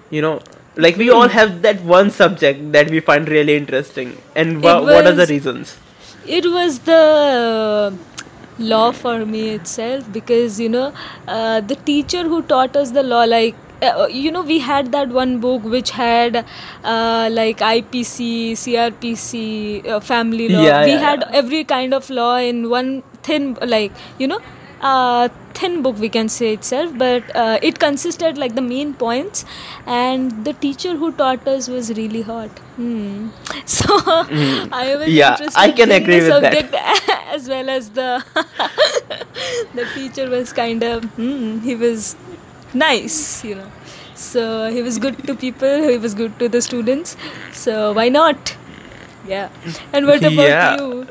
You 0.09 0.21
know, 0.21 0.41
like 0.75 0.95
we 0.97 1.09
all 1.09 1.27
Hmm. 1.27 1.29
have 1.29 1.61
that 1.61 1.81
one 1.81 2.09
subject 2.11 2.71
that 2.73 2.89
we 2.89 2.99
find 2.99 3.27
really 3.27 3.55
interesting, 3.55 4.17
and 4.35 4.63
wha- 4.63 4.83
It 4.83 4.87
what 4.87 5.07
are 5.07 5.13
the 5.13 5.27
reasons? 5.27 5.77
it 6.25 6.45
was 6.45 6.79
the 6.79 7.97
law 8.57 8.91
for 8.91 9.25
me 9.25 9.49
itself 9.55 10.11
because 10.11 10.59
you 10.59 10.69
know 10.69 10.93
uh, 11.27 11.61
the 11.61 11.75
teacher 11.75 12.23
who 12.23 12.41
taught 12.43 12.75
us 12.75 12.91
the 12.91 13.03
law 13.03 13.23
like 13.23 13.55
uh, 13.81 14.07
you 14.09 14.31
know 14.31 14.41
we 14.41 14.59
had 14.59 14.91
that 14.91 15.09
one 15.09 15.39
book 15.39 15.63
which 15.63 15.91
had 15.91 16.45
uh, 16.83 17.29
like 17.31 17.59
ipc 17.59 18.51
crpc 18.53 19.87
uh, 19.87 19.99
family 19.99 20.49
law 20.49 20.71
Yeah, 20.71 20.85
we 20.89 20.97
yeah, 20.97 20.99
had 20.99 21.23
yeah. 21.29 21.31
every 21.31 21.63
kind 21.63 21.93
of 21.93 22.09
law 22.09 22.35
in 22.37 22.69
one 22.69 23.03
thin 23.23 23.55
like 23.61 23.91
you 24.17 24.27
know 24.27 24.39
uh, 24.81 25.27
thin 25.53 25.81
book 25.81 25.97
we 25.97 26.09
can 26.09 26.29
say 26.29 26.53
itself 26.53 26.91
but 26.97 27.23
uh, 27.35 27.59
it 27.61 27.79
consisted 27.79 28.37
like 28.37 28.55
the 28.55 28.61
main 28.61 28.93
points 28.93 29.45
and 29.85 30.45
the 30.45 30.53
teacher 30.53 30.95
who 30.95 31.11
taught 31.11 31.47
us 31.47 31.67
was 31.67 31.89
really 31.97 32.21
hot 32.21 32.49
hmm. 32.77 33.27
so 33.65 33.85
i 34.71 34.95
was 34.97 35.09
Mm. 35.09 35.13
Yeah, 35.15 35.31
interested 35.31 35.59
I 35.59 35.71
can 35.71 35.91
in 35.91 36.01
agree 36.01 36.19
the 36.19 36.39
with 36.41 36.71
that. 36.71 37.19
as 37.35 37.47
well 37.47 37.69
as 37.69 37.89
the 37.91 38.23
the 39.75 39.85
teacher 39.93 40.29
was 40.29 40.53
kind 40.53 40.83
of 40.83 41.03
hmm, 41.15 41.59
he 41.59 41.75
was 41.75 42.15
nice 42.73 43.43
you 43.43 43.55
know 43.55 43.71
so 44.15 44.69
he 44.69 44.81
was 44.81 44.97
good 44.99 45.17
to 45.27 45.35
people 45.35 45.83
he 45.89 45.97
was 45.97 46.13
good 46.13 46.37
to 46.39 46.49
the 46.49 46.61
students 46.61 47.15
so 47.51 47.93
why 47.93 48.09
not 48.09 48.55
yeah 49.27 49.49
and 49.93 50.05
what 50.05 50.23
about 50.23 50.55
Yeah. 50.55 50.77
you 50.77 51.07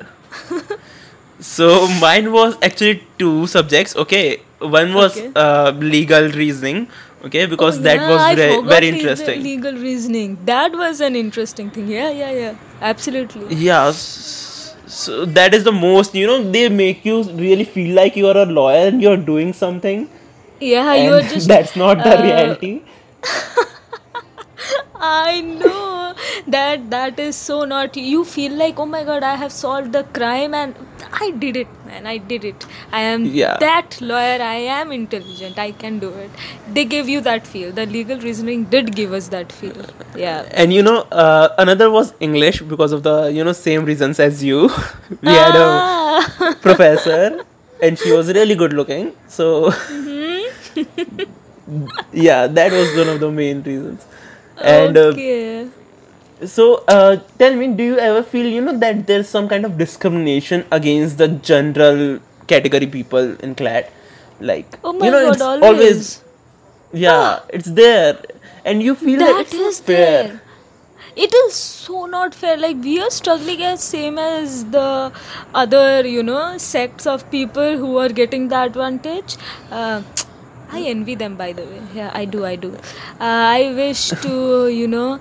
So 1.40 1.86
mine 2.00 2.32
was 2.32 2.56
actually 2.62 3.02
two 3.18 3.46
subjects. 3.46 3.94
Okay, 3.96 4.40
one 4.58 4.94
was 4.94 5.16
Okay. 5.16 5.30
uh, 5.36 5.70
legal 5.76 6.28
reasoning, 6.30 6.88
Okay, 7.24 7.46
because 7.46 7.78
Oh, 7.78 7.82
that 7.82 7.96
yeah, 8.00 8.08
was 8.10 8.20
I 8.22 8.34
very, 8.36 8.54
forgot 8.56 8.70
very 8.70 8.90
legal- 8.92 9.00
interesting. 9.00 9.42
Legal 9.42 9.72
reasoning. 9.74 10.38
That 10.44 10.72
was 10.72 11.00
an 11.00 11.16
interesting 11.16 11.70
thing. 11.70 11.88
Yeah, 11.88 12.10
yeah, 12.10 12.30
yeah. 12.30 12.54
Absolutely. 12.80 13.54
Yeah, 13.54 13.90
so 13.92 15.24
that 15.24 15.54
is 15.54 15.64
the 15.64 15.72
most, 15.72 16.14
you 16.14 16.26
know, 16.26 16.42
they 16.58 16.68
make 16.68 17.04
you 17.04 17.22
really 17.24 17.64
feel 17.64 17.94
like 17.94 18.16
you 18.16 18.26
are 18.28 18.36
a 18.36 18.46
lawyer 18.46 18.86
and 18.88 19.02
you're 19.02 19.16
doing 19.16 19.52
something, 19.52 20.08
Yeah, 20.60 20.94
you 20.94 21.12
are 21.14 21.22
just. 21.22 21.48
that's 21.54 21.76
not 21.76 22.02
the 22.04 22.16
uh, 22.18 22.22
reality. 22.22 22.82
I 25.00 25.40
know 25.40 26.14
that 26.46 26.90
that 26.90 27.18
is 27.18 27.36
so 27.36 27.64
not. 27.64 27.96
You 27.96 28.24
feel 28.24 28.52
like, 28.52 28.78
oh 28.78 28.86
my 28.86 29.04
god, 29.04 29.22
I 29.22 29.34
have 29.36 29.52
solved 29.52 29.92
the 29.92 30.04
crime 30.04 30.54
and 30.54 30.74
I 31.12 31.30
did 31.30 31.56
it, 31.56 31.68
man. 31.86 32.06
I 32.06 32.18
did 32.18 32.44
it. 32.44 32.66
I 32.92 33.00
am 33.00 33.24
Yeah. 33.24 33.56
that 33.60 34.00
lawyer. 34.00 34.40
I 34.42 34.56
am 34.78 34.92
intelligent. 34.92 35.58
I 35.58 35.72
can 35.72 35.98
do 35.98 36.08
it. 36.24 36.30
They 36.72 36.84
gave 36.84 37.08
you 37.08 37.20
that 37.22 37.46
feel. 37.46 37.72
The 37.72 37.86
legal 37.86 38.18
reasoning 38.18 38.64
did 38.64 38.94
give 38.94 39.12
us 39.12 39.28
that 39.28 39.52
feel. 39.52 39.84
Yeah. 40.16 40.44
And 40.52 40.72
you 40.72 40.82
know, 40.82 40.98
uh, 41.24 41.48
another 41.58 41.90
was 41.90 42.14
English 42.20 42.62
because 42.62 42.92
of 42.92 43.02
the, 43.02 43.28
you 43.28 43.44
know, 43.44 43.52
same 43.52 43.84
reasons 43.84 44.20
as 44.20 44.42
you. 44.44 44.70
we 45.22 45.28
had 45.28 45.54
a 45.56 45.68
Ah. 45.68 46.56
professor 46.62 47.44
and 47.82 47.98
she 47.98 48.12
was 48.12 48.28
really 48.32 48.54
good 48.54 48.72
looking. 48.72 49.12
So, 49.28 49.72
yeah, 52.12 52.46
that 52.46 52.72
was 52.72 52.96
one 52.96 53.08
of 53.08 53.20
the 53.20 53.30
main 53.30 53.62
reasons. 53.62 54.04
And 54.60 54.96
uh, 54.96 55.00
okay. 55.12 55.68
So, 56.44 56.84
uh, 56.86 57.16
tell 57.38 57.54
me, 57.56 57.68
do 57.68 57.82
you 57.82 57.98
ever 57.98 58.22
feel, 58.22 58.46
you 58.46 58.60
know, 58.60 58.76
that 58.78 59.06
there's 59.06 59.28
some 59.28 59.48
kind 59.48 59.64
of 59.64 59.76
discrimination 59.76 60.64
against 60.70 61.18
the 61.18 61.28
general 61.28 62.20
category 62.46 62.86
people 62.86 63.34
in 63.40 63.54
CLAT? 63.54 63.90
Like, 64.40 64.78
oh 64.84 64.92
my 64.92 65.06
you 65.06 65.10
know, 65.12 65.24
god, 65.24 65.32
it's 65.32 65.42
always. 65.42 65.62
always, 65.62 66.24
yeah, 66.92 67.40
it's 67.48 67.66
there. 67.70 68.22
And 68.64 68.82
you 68.82 68.94
feel 68.94 69.18
that, 69.18 69.32
That 69.34 69.40
it's 69.40 69.52
not 69.54 69.68
is 69.68 69.80
fair. 69.80 70.22
there. 70.28 70.40
It 71.16 71.34
is 71.34 71.54
so 71.54 72.06
not 72.06 72.34
fair. 72.34 72.56
Like 72.56 72.76
we 72.76 73.00
are 73.00 73.10
struggling 73.10 73.62
as 73.62 73.82
same 73.82 74.18
as 74.18 74.64
the 74.66 75.12
other, 75.54 76.06
you 76.06 76.22
know, 76.22 76.56
sects 76.58 77.06
of 77.06 77.28
people 77.30 77.76
who 77.76 77.96
are 77.98 78.08
getting 78.08 78.48
the 78.48 78.56
advantage. 78.62 79.36
Uh, 79.70 80.02
I 80.70 80.82
envy 80.82 81.14
them, 81.14 81.36
by 81.36 81.52
the 81.52 81.62
way. 81.64 81.82
Yeah, 81.94 82.10
I 82.14 82.24
do. 82.26 82.44
I 82.44 82.54
do. 82.56 82.74
Uh, 82.74 82.80
I 83.20 83.72
wish 83.74 84.10
to, 84.10 84.68
you 84.68 84.86
know, 84.86 85.20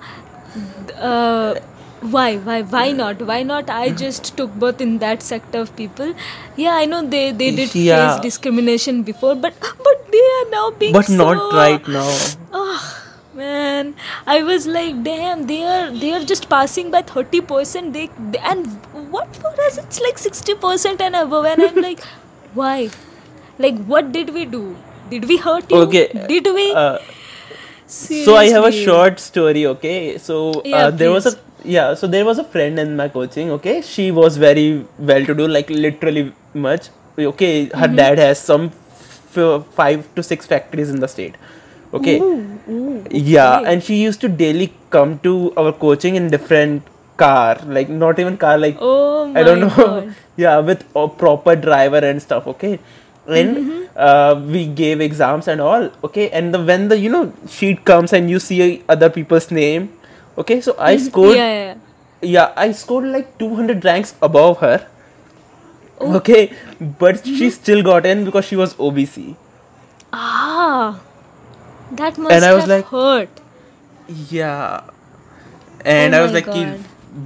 uh, 0.98 1.56
why, 2.02 2.38
why, 2.38 2.62
why 2.62 2.92
not? 2.92 3.22
Why 3.22 3.44
not? 3.44 3.70
I 3.70 3.90
just 3.90 4.36
took 4.38 4.54
birth 4.54 4.82
in 4.82 5.00
that 5.00 5.22
sector 5.24 5.60
of 5.60 5.76
people. 5.76 6.14
Yeah, 6.56 6.76
I 6.76 6.86
know 6.86 7.02
they 7.06 7.32
they 7.32 7.52
did 7.52 7.74
Yeah. 7.76 8.14
face 8.14 8.22
discrimination 8.22 9.02
before, 9.04 9.36
but 9.36 9.54
but 9.88 10.12
they 10.12 10.24
are 10.38 10.50
now 10.52 10.70
being 10.84 10.94
But 10.94 11.10
not 11.10 11.42
right 11.54 11.88
now. 11.88 12.08
Oh 12.54 13.04
man, 13.34 13.94
I 14.26 14.44
was 14.44 14.68
like, 14.68 15.04
damn, 15.04 15.48
they 15.48 15.64
are 15.64 15.90
they 15.92 16.14
are 16.14 16.24
just 16.24 16.50
passing 16.50 16.92
by 16.92 17.02
thirty 17.02 17.42
percent. 17.42 17.94
They, 17.94 18.10
they 18.32 18.40
and 18.40 18.68
what 19.18 19.36
for 19.36 19.54
us? 19.68 19.78
It's 19.78 20.00
like 20.00 20.18
sixty 20.18 20.56
percent 20.56 21.02
and 21.02 21.16
above, 21.16 21.46
and 21.46 21.62
I'm 21.64 21.82
like, 21.82 22.04
why? 22.54 22.90
Like, 23.60 23.84
what 23.86 24.12
did 24.12 24.34
we 24.34 24.46
do? 24.46 24.76
Did 25.10 25.26
we 25.28 25.38
hurt 25.38 25.72
you? 25.72 25.78
Okay. 25.78 26.08
Did 26.28 26.46
we? 26.54 26.72
Uh, 26.74 26.98
so 27.88 28.36
I 28.36 28.46
have 28.48 28.64
a 28.64 28.72
short 28.72 29.20
story, 29.20 29.66
okay? 29.68 30.18
So 30.18 30.62
Yeah, 30.64 30.88
uh, 30.88 30.92
there 30.92 31.12
was 31.12 31.26
a 31.26 31.34
yeah, 31.64 31.94
so 31.96 32.08
there 32.08 32.26
was 32.26 32.38
a 32.40 32.44
friend 32.44 32.80
in 32.80 32.96
my 32.96 33.10
coaching, 33.10 33.52
okay? 33.52 33.82
She 33.82 34.12
was 34.12 34.38
very 34.38 34.86
well 34.98 35.26
to 35.26 35.34
do, 35.36 35.48
like 35.48 35.70
literally 35.70 36.34
much. 36.54 36.90
Okay, 37.18 37.66
her 37.70 37.88
Mm-hmm. 37.88 37.96
dad 37.96 38.18
has 38.20 38.40
some 38.40 38.72
f- 39.36 39.66
five 39.72 40.14
to 40.16 40.24
six 40.24 40.46
factories 40.46 40.90
in 40.90 41.00
the 41.00 41.08
state. 41.08 41.36
Okay. 41.94 42.20
Ooh, 42.20 42.60
ooh, 42.70 43.06
Yeah, 43.10 43.62
and 43.66 43.84
she 43.84 43.96
used 44.02 44.22
to 44.22 44.28
daily 44.30 44.74
come 44.90 45.20
to 45.20 45.54
our 45.58 45.72
coaching 45.72 46.16
in 46.16 46.30
different 46.30 46.84
car, 47.18 47.58
like 47.66 47.90
not 47.90 48.20
even 48.20 48.38
car, 48.38 48.58
like 48.58 48.78
Oh 48.80 49.32
I 49.36 49.44
don't 49.44 49.62
know. 49.62 50.14
Yeah, 50.38 50.60
with 50.60 50.84
a 50.96 51.08
proper 51.08 51.56
driver 51.56 51.98
and 51.98 52.22
stuff. 52.22 52.48
Okay, 52.48 52.80
and 53.28 53.58
Mm-hmm. 53.58 53.84
uh, 53.96 54.36
we 54.56 54.68
gave 54.68 55.02
exams 55.02 55.48
and 55.48 55.60
all. 55.62 55.90
Okay, 56.04 56.30
and 56.30 56.54
the 56.54 56.64
when 56.64 56.88
the 56.90 56.98
you 56.98 57.10
know 57.10 57.34
sheet 57.48 57.84
comes 57.86 58.14
and 58.14 58.30
you 58.30 58.40
see 58.40 58.84
other 58.90 59.10
people's 59.10 59.50
name. 59.52 59.90
Okay, 60.38 60.62
so 60.62 60.76
I 60.80 60.98
scored. 60.98 61.38
Mm-hmm. 61.38 61.38
Yeah, 61.38 61.66
yeah. 61.66 61.76
Yeah, 62.22 62.54
I 62.56 62.72
scored 62.72 63.06
like 63.06 63.38
200 63.38 63.84
ranks 63.86 64.16
above 64.22 64.58
her. 64.60 64.88
Oh. 66.00 66.16
Okay, 66.18 66.52
but 67.00 67.26
she 67.26 67.50
still 67.50 67.84
got 67.84 68.06
in 68.06 68.24
because 68.26 68.46
she 68.46 68.56
was 68.56 68.74
OBC. 68.76 69.36
Ah, 70.14 71.00
that 71.92 72.18
must 72.18 72.34
And 72.34 72.46
I 72.46 72.54
was 72.54 72.62
have 72.64 72.70
like- 72.70 72.86
hurt. 72.86 73.30
Yeah, 74.32 74.82
and 75.84 76.16
Oh 76.16 76.20
I 76.20 76.22
was 76.22 76.32
like, 76.32 76.46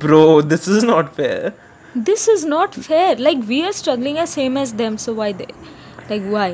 bro, 0.06 0.42
this 0.42 0.68
is 0.68 0.84
not 0.84 1.16
fair. 1.16 1.54
This 1.94 2.28
is 2.28 2.44
not 2.46 2.74
fair. 2.74 3.16
Like 3.18 3.38
we 3.48 3.64
are 3.64 3.72
struggling 3.74 4.18
as 4.18 4.32
same 4.32 4.58
as 4.58 4.74
them, 4.74 4.98
so 4.98 5.14
why 5.14 5.32
they? 5.34 5.48
Like 6.12 6.24
why? 6.36 6.50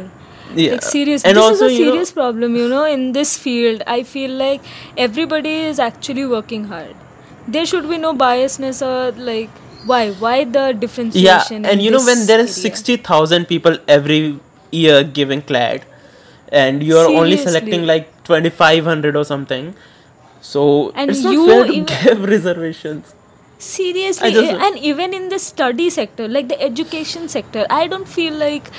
Yeah, 0.56 0.72
Like 0.74 0.84
serious. 0.84 1.24
And 1.26 1.36
this 1.38 1.44
also, 1.44 1.66
is 1.66 1.72
a 1.72 1.76
you 1.76 1.86
know- 1.86 1.92
serious 1.92 2.12
problem, 2.12 2.56
you 2.56 2.68
know. 2.74 2.86
In 2.86 3.12
this 3.20 3.38
field, 3.46 3.84
I 3.96 4.04
feel 4.16 4.32
like 4.42 4.62
everybody 5.06 5.56
is 5.72 5.80
actually 5.88 6.26
working 6.34 6.66
hard. 6.74 6.96
There 7.56 7.66
should 7.66 7.90
be 7.90 7.98
no 7.98 8.14
biasness 8.26 8.82
or 8.92 9.12
like 9.32 9.50
why? 9.92 10.12
Why 10.26 10.44
the 10.44 10.64
differentiation 10.86 11.64
yeah 11.64 11.70
and 11.72 11.82
you 11.82 11.92
know 11.92 12.04
when 12.08 12.26
there 12.30 12.40
is 12.46 12.58
area? 12.58 12.76
60000 12.76 13.46
people 13.52 13.78
every 13.88 14.18
year 14.72 15.04
giving 15.20 15.42
CLAT 15.52 15.86
and 16.64 16.84
you 16.88 16.98
are 16.98 17.06
only 17.20 17.38
selecting 17.44 17.86
like 17.92 18.10
2500 18.26 19.16
or 19.16 19.24
something 19.30 19.70
so 20.42 20.92
And 20.96 21.10
it's 21.12 21.24
not 21.28 21.32
you 21.38 21.46
fair 21.48 21.64
to 21.68 21.72
even- 21.72 21.86
give 21.86 22.24
reservations 22.34 23.14
seriously 23.58 24.48
and 24.66 24.78
even 24.78 25.14
in 25.14 25.30
the 25.30 25.40
study 25.40 25.90
sector 25.90 26.28
like 26.28 26.48
the 26.48 26.62
education 26.62 27.28
sector 27.28 27.66
i 27.70 27.88
don't 27.88 28.08
feel 28.08 28.34
like 28.34 28.70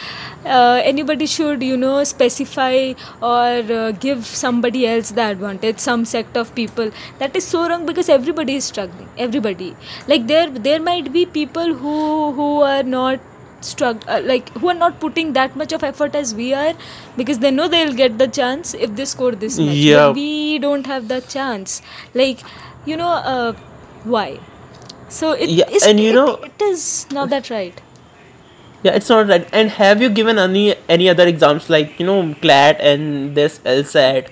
uh, 0.47 0.81
anybody 0.85 1.27
should 1.27 1.63
you 1.63 1.77
know 1.77 2.05
specify 2.05 2.93
or 3.21 3.73
uh, 3.79 3.93
give 3.93 4.25
somebody 4.25 4.87
else 4.87 5.11
the 5.11 5.23
advantage 5.23 5.79
some 5.79 6.05
sect 6.05 6.37
of 6.37 6.55
people. 6.55 6.91
That 7.19 7.35
is 7.37 7.45
so 7.45 7.69
wrong 7.69 7.87
because 7.87 8.09
everybody 8.09 8.55
is 8.57 8.65
struggling 8.65 9.09
everybody. 9.19 9.77
Like 10.07 10.27
there 10.27 10.49
there 10.49 10.81
might 10.81 11.13
be 11.13 11.27
people 11.27 11.75
who 11.75 12.33
who 12.33 12.61
are 12.63 12.83
not 12.83 13.21
strugg- 13.61 14.05
uh, 14.09 14.21
like 14.25 14.51
who 14.59 14.69
are 14.69 14.75
not 14.75 15.01
putting 15.01 15.33
that 15.33 15.57
much 15.57 15.73
of 15.73 15.83
effort 15.83 16.15
as 16.15 16.35
we 16.35 16.55
are 16.55 16.75
because 17.17 17.41
they 17.41 17.51
know 17.51 17.69
they'll 17.69 17.93
get 17.93 18.19
the 18.19 18.29
chance 18.29 18.75
if 18.75 18.95
they 18.95 19.05
score 19.05 19.33
this 19.33 19.59
much. 19.59 19.75
Yeah. 19.75 20.07
but 20.07 20.15
we 20.15 20.59
don't 20.59 20.87
have 20.87 21.09
that 21.09 21.29
chance. 21.29 21.83
Like 22.15 22.39
you 22.87 22.97
know 22.97 23.09
uh, 23.09 23.53
why 24.05 24.39
so 25.09 25.33
it 25.33 25.49
Yeah, 25.49 25.69
is- 25.71 25.87
and 25.87 26.01
you 26.01 26.11
it- 26.11 26.15
know- 26.15 26.39
it 26.51 26.63
is 26.71 27.07
not 27.19 27.31
that 27.31 27.51
right. 27.51 27.81
yeah 28.87 28.97
it's 28.99 29.09
not 29.13 29.29
right 29.33 29.47
and 29.61 29.71
have 29.77 30.03
you 30.05 30.09
given 30.17 30.39
any 30.43 30.65
any 30.97 31.09
other 31.13 31.27
exams 31.31 31.65
like 31.75 31.99
you 32.01 32.07
know 32.09 32.19
clat 32.43 32.81
and 32.93 33.35
this 33.41 33.59
lsat 33.79 34.29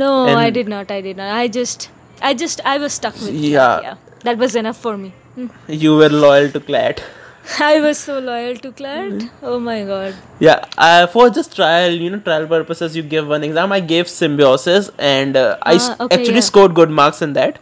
No, 0.00 0.08
I 0.42 0.50
did 0.56 0.68
not. 0.72 0.90
I 0.94 0.96
did 1.06 1.18
not. 1.20 1.30
I 1.38 1.48
just, 1.54 1.82
I 2.28 2.28
just, 2.42 2.60
I 2.70 2.72
was 2.82 2.94
stuck 2.98 3.16
with. 3.24 3.34
Yeah. 3.46 3.64
That, 3.72 3.82
yeah, 3.88 3.96
that 4.28 4.38
was 4.42 4.54
enough 4.60 4.78
for 4.84 4.92
me. 5.00 5.10
Hmm. 5.34 5.48
you 5.82 5.90
were 5.98 6.08
loyal 6.22 6.46
to 6.54 6.60
clat 6.68 7.02
I 7.66 7.80
was 7.86 7.98
so 8.06 8.16
loyal 8.28 8.56
to 8.62 8.70
CLAT. 8.78 9.10
Mm-hmm. 9.18 9.44
Oh 9.52 9.58
my 9.66 9.76
god. 9.90 10.14
Yeah, 10.46 10.64
uh, 10.86 11.06
for 11.16 11.24
just 11.38 11.54
trial, 11.60 11.98
you 12.06 12.08
know, 12.14 12.20
trial 12.30 12.46
purposes, 12.54 12.96
you 13.00 13.04
give 13.14 13.28
one 13.34 13.44
exam. 13.50 13.72
I 13.78 13.80
gave 13.92 14.08
symbiosis, 14.14 14.90
and 15.12 15.36
uh, 15.42 15.46
I 15.72 15.74
Ah, 15.82 15.96
okay, 16.06 16.18
actually 16.20 16.42
yeah. 16.42 16.48
scored 16.50 16.74
good 16.80 16.94
marks 17.02 17.20
in 17.28 17.32
that. 17.40 17.58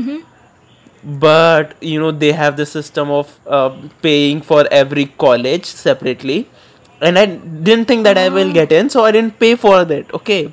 Mm-hmm. 0.00 0.18
But 1.06 1.76
you 1.82 2.00
know, 2.00 2.10
they 2.12 2.32
have 2.32 2.56
the 2.56 2.66
system 2.66 3.10
of 3.10 3.38
uh, 3.46 3.70
paying 4.02 4.42
for 4.42 4.66
every 4.70 5.06
college 5.06 5.64
separately, 5.64 6.48
and 7.00 7.18
I 7.18 7.26
didn't 7.26 7.86
think 7.86 8.04
that 8.04 8.18
I 8.18 8.28
Ah. 8.28 8.30
will 8.30 8.52
get 8.52 8.72
in, 8.72 8.90
so 8.90 9.04
I 9.04 9.12
didn't 9.12 9.38
pay 9.38 9.54
for 9.56 9.84
that. 9.84 10.12
Okay, 10.14 10.52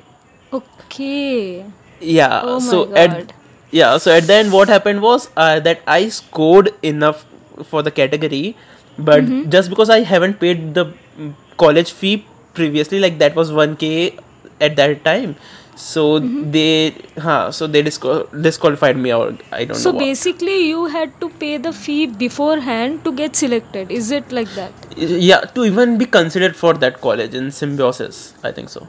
Okay. 0.52 1.66
yeah. 2.00 2.42
Oh 2.42 2.60
my 2.60 2.82
so 2.82 2.88
God. 2.88 2.92
at 2.94 3.32
yeah, 3.70 3.98
so 3.98 4.12
at 4.12 4.26
the 4.26 4.34
end, 4.34 4.52
what 4.52 4.68
happened 4.68 5.02
was 5.02 5.30
uh, 5.36 5.60
that 5.60 5.82
I 5.86 6.08
scored 6.08 6.70
enough 6.82 7.24
for 7.64 7.82
the 7.82 7.90
category, 7.90 8.56
but 8.98 9.24
Mm-hmm. 9.24 9.48
just 9.48 9.70
because 9.70 9.90
I 9.90 10.00
haven't 10.00 10.40
paid 10.40 10.74
the 10.74 10.86
mm, 11.18 11.34
college 11.56 11.92
fee 11.92 12.26
previously, 12.54 13.00
like 13.00 13.18
that 13.18 13.34
was 13.34 13.52
one 13.52 13.76
k 13.76 14.16
at 14.60 14.76
that 14.76 15.04
time, 15.04 15.36
so 15.74 16.20
Mm-hmm. 16.20 16.50
they, 16.52 16.94
huh, 17.18 17.50
so 17.52 17.66
they 17.66 17.82
disqual- 17.82 18.26
disqualified 18.40 18.96
me 18.96 19.12
or 19.12 19.36
I 19.52 19.64
don't 19.64 19.76
So 19.76 19.92
know. 19.92 19.98
so 19.98 19.98
basically, 19.98 20.68
you 20.68 20.86
had 20.86 21.18
to 21.20 21.28
pay 21.30 21.56
the 21.58 21.72
fee 21.72 22.06
beforehand 22.06 23.04
to 23.04 23.12
get 23.12 23.36
selected. 23.36 23.90
Is 23.90 24.10
it 24.10 24.30
like 24.32 24.48
that? 24.54 24.72
yeah, 24.96 25.40
to 25.40 25.64
even 25.64 25.98
be 25.98 26.06
considered 26.06 26.56
for 26.56 26.74
that 26.74 27.00
college 27.00 27.34
in 27.34 27.50
symbiosis, 27.50 28.34
I 28.44 28.52
think 28.52 28.68
so. 28.70 28.88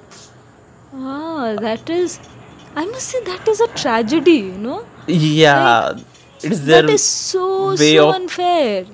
Ah, 0.94 1.56
that 1.60 1.89
is. 1.89 2.20
I 2.75 2.86
must 2.86 3.08
say 3.10 3.22
that 3.25 3.48
is 3.48 3.60
a 3.62 3.68
tragedy. 3.70 4.38
You 4.51 4.58
know. 4.58 4.86
Yeah, 5.08 5.94
it's 6.44 6.60
their 6.62 6.82
that 6.84 6.89
is 6.89 7.04
so 7.04 7.75
so 7.75 8.10
unfair 8.12 8.86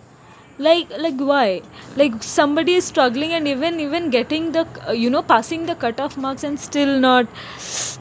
like 0.68 0.89
like 1.06 1.20
why? 1.32 1.62
Like 1.96 2.24
somebody 2.24 2.75
is 2.75 2.86
struggling 2.86 3.34
and 3.34 3.48
even 3.48 3.80
even 3.80 4.10
getting 4.10 4.51
the 4.51 4.65
uh, 4.88 4.91
you 4.91 5.10
know 5.10 5.24
passing 5.24 5.65
the 5.65 5.75
cutoff 5.75 6.18
marks 6.18 6.44
and 6.44 6.60
still 6.60 7.00
not 7.00 7.27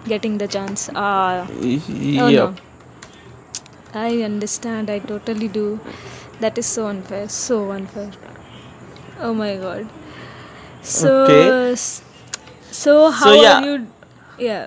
getting 0.07 0.39
the 0.39 0.49
chance. 0.49 0.89
Ah. 0.95 1.47
Oh 1.51 2.31
no. 2.31 2.55
i 3.95 4.23
understand. 4.23 4.91
I 4.91 4.99
totally 5.01 5.49
do. 5.49 5.81
That 6.41 6.59
is 6.59 6.67
so 6.67 6.87
unfair. 6.87 7.29
So 7.29 7.71
unfair. 7.73 8.11
Oh 9.21 9.35
my 9.35 9.57
god. 9.57 9.89
So 10.83 11.15
Okay. 11.25 11.75
so 12.71 13.11
how 13.11 13.33
yeah. 13.35 13.59
are 13.59 13.67
you 13.67 13.87
yeah. 14.39 14.67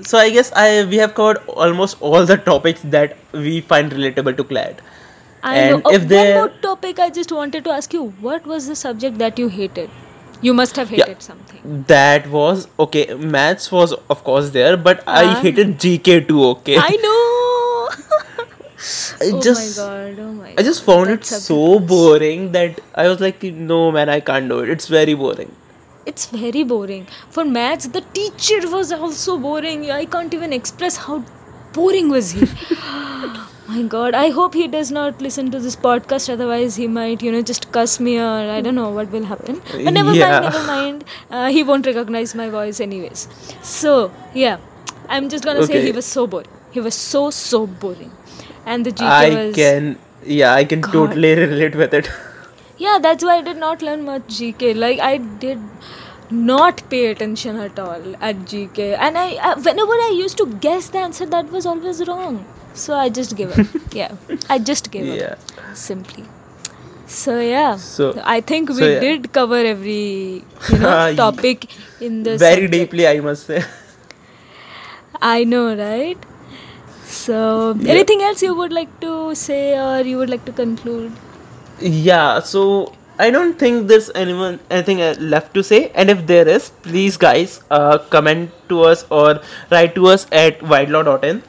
So 0.00 0.18
I 0.18 0.30
guess 0.30 0.52
I 0.52 0.84
we 0.84 0.96
have 0.96 1.14
covered 1.14 1.38
almost 1.48 2.00
all 2.00 2.24
the 2.24 2.36
topics 2.36 2.82
that 2.96 3.16
we 3.32 3.60
find 3.60 3.92
relatable 3.92 4.36
to 4.36 4.44
CLAT. 4.44 4.80
I 5.42 5.56
And 5.58 5.70
know. 5.76 5.82
Oh, 5.84 5.94
if 5.94 6.10
one 6.10 6.32
more 6.34 6.48
topic 6.62 6.98
I 6.98 7.10
just 7.10 7.32
wanted 7.32 7.64
to 7.64 7.70
ask 7.70 7.92
you. 7.92 8.04
What 8.28 8.46
was 8.46 8.66
the 8.66 8.76
subject 8.76 9.18
that 9.18 9.38
you 9.38 9.48
hated? 9.48 9.90
You 10.40 10.54
must 10.54 10.76
have 10.76 10.90
Yeah. 10.90 11.04
hated 11.06 11.22
something. 11.22 11.84
That 11.92 12.28
was 12.30 12.66
okay. 12.86 13.06
Maths 13.36 13.70
was 13.72 13.94
of 14.16 14.24
course 14.24 14.50
there, 14.58 14.76
but 14.76 15.02
I 15.06 15.24
Ah. 15.24 15.34
hated 15.46 15.78
GK 15.84 16.20
too. 16.28 16.44
Okay, 16.50 16.76
I 16.78 16.90
know. 17.06 17.88
I 19.26 19.30
oh 19.36 19.40
just 19.46 19.78
my 19.78 19.84
god. 19.84 20.20
Oh 20.26 20.32
my. 20.40 20.52
I 20.56 20.62
just 20.68 20.84
found 20.88 21.10
it 21.16 21.24
so 21.30 21.60
boring 21.94 22.52
that 22.52 22.80
I 22.94 23.08
was 23.08 23.20
like, 23.20 23.42
no 23.72 23.80
man, 23.96 24.08
I 24.08 24.20
can't 24.20 24.48
do 24.48 24.60
it. 24.60 24.70
It's 24.76 24.86
very 24.98 25.14
boring. 25.24 25.50
It's 26.06 26.26
very 26.26 26.62
boring. 26.64 27.06
For 27.30 27.44
maths, 27.44 27.88
the 27.98 28.00
teacher 28.18 28.60
was 28.76 28.92
also 28.92 29.36
boring. 29.38 29.90
I 29.90 30.04
can't 30.16 30.32
even 30.40 30.52
express 30.52 30.96
how 31.08 31.22
boring 31.74 32.08
was 32.08 32.30
he. 32.32 32.46
my 33.68 33.82
god. 33.94 34.14
I 34.14 34.30
hope 34.30 34.54
he 34.54 34.66
does 34.74 34.90
not 34.90 35.20
listen 35.20 35.50
to 35.54 35.58
this 35.60 35.76
podcast. 35.76 36.30
Otherwise, 36.32 36.76
he 36.76 36.86
might, 36.86 37.22
you 37.22 37.32
know, 37.32 37.42
just 37.42 37.70
cuss 37.72 37.98
me 38.00 38.18
or 38.18 38.50
I 38.56 38.60
don't 38.60 38.74
know 38.74 38.90
what 38.90 39.10
will 39.16 39.24
happen. 39.32 39.60
But 39.72 39.92
never 39.98 40.14
Yeah. 40.14 40.30
mind. 40.40 40.44
Never 40.48 40.62
mind. 40.70 41.04
Uh, 41.30 41.48
he 41.58 41.62
won't 41.70 41.86
recognize 41.90 42.34
my 42.42 42.48
voice 42.56 42.80
anyways. 42.88 43.26
So 43.74 43.94
yeah, 44.34 44.58
I'm 45.08 45.28
just 45.36 45.44
gonna 45.50 45.66
say 45.72 45.82
he 45.86 45.92
was 46.00 46.06
so 46.18 46.26
boring. 46.26 46.54
He 46.78 46.80
was 46.88 46.94
so 47.02 47.22
so 47.40 47.66
boring, 47.84 48.10
and 48.66 48.86
the 48.90 48.92
GK 49.02 49.12
I 49.20 49.28
was. 49.36 49.54
can, 49.60 49.86
yeah, 50.38 50.54
I 50.54 50.64
can 50.72 50.80
God. 50.88 50.92
totally 50.98 51.34
relate 51.44 51.76
with 51.84 51.94
it. 52.02 52.10
Yeah, 52.80 52.98
that's 53.04 53.24
why 53.26 53.32
I 53.38 53.42
did 53.46 53.56
not 53.60 53.80
learn 53.86 54.02
much 54.08 54.26
GK. 54.34 54.72
Like 54.80 55.00
I 55.06 55.16
did 55.44 55.62
not 56.30 56.82
pay 56.90 57.06
attention 57.12 57.56
at 57.56 57.78
all 57.84 58.04
at 58.28 58.44
GK, 58.52 58.84
and 59.06 59.18
I 59.22 59.24
uh, 59.50 59.54
whenever 59.68 59.96
I 60.08 60.12
used 60.18 60.38
to 60.42 60.46
guess 60.66 60.88
the 60.96 61.00
answer, 61.06 61.26
that 61.34 61.50
was 61.56 61.66
always 61.66 62.02
wrong. 62.10 62.36
So 62.74 62.94
I 62.94 63.08
just 63.08 63.36
gave 63.36 63.58
up. 63.58 63.66
yeah, 63.92 64.12
I 64.48 64.58
just 64.58 64.90
gave 64.90 65.06
Yeah. 65.06 65.34
up 65.34 65.76
simply. 65.76 66.24
So 67.06 67.40
yeah, 67.40 67.76
So- 67.76 68.12
I 68.24 68.40
think 68.40 68.68
we 68.70 68.74
so, 68.76 68.86
yeah. 68.88 69.00
did 69.00 69.32
cover 69.32 69.56
every 69.74 70.44
you 70.70 70.78
know 70.78 71.14
topic 71.24 71.68
in 72.00 72.22
this. 72.22 72.38
Very 72.40 72.68
deeply, 72.68 73.06
I 73.08 73.20
must 73.20 73.46
say. 73.46 73.64
I 75.22 75.44
know, 75.44 75.74
right? 75.76 76.18
So, 77.06 77.74
Yeah. 77.80 77.92
anything 77.92 78.22
else 78.22 78.42
you 78.42 78.54
would 78.54 78.72
like 78.72 78.92
to 79.00 79.34
say 79.34 79.78
or 79.78 80.00
you 80.02 80.18
would 80.18 80.30
like 80.30 80.44
to 80.44 80.52
conclude? 80.52 81.12
Yeah, 81.80 82.40
so 82.40 82.92
I 83.18 83.30
don't 83.30 83.58
think 83.58 83.88
there's 83.88 84.10
anyone 84.14 84.60
anything 84.70 85.00
uh, 85.02 85.14
left 85.18 85.54
to 85.54 85.62
say, 85.62 85.90
and 85.94 86.10
if 86.10 86.26
there 86.26 86.46
is, 86.56 86.70
please 86.88 87.16
guys, 87.16 87.60
uh, 87.70 87.98
comment 88.16 88.50
to 88.68 88.82
us 88.90 89.04
or 89.10 89.40
write 89.70 89.94
to 89.96 90.06
us 90.08 90.26
at 90.30 90.60
widelaw.in 90.60 91.42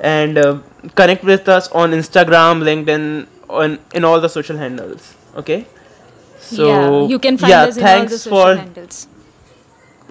and 0.00 0.38
uh, 0.38 0.58
connect 0.94 1.24
with 1.24 1.48
us 1.48 1.68
on 1.70 1.92
Instagram, 1.92 2.62
LinkedIn, 2.70 3.26
on 3.48 3.78
in 3.94 4.04
all 4.04 4.20
the 4.20 4.28
social 4.28 4.56
handles. 4.56 5.14
Okay. 5.36 5.66
So 6.38 6.66
yeah, 6.66 7.08
you 7.08 7.18
can 7.18 7.38
find 7.38 7.50
yeah, 7.50 7.62
us 7.64 7.76
in 7.76 7.86
all 7.88 8.04
the 8.06 8.08
thanks 8.08 8.12
social 8.16 8.30
for 8.30 8.56
handles. 8.56 9.06